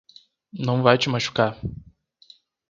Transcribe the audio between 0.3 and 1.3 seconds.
Não vai te